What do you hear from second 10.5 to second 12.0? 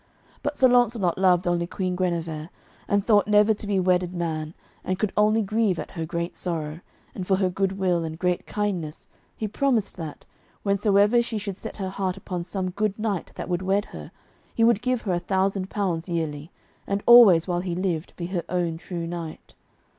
whensoever she should set her